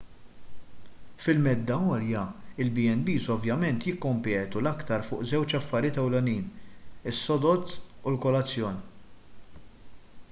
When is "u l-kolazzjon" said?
7.79-8.83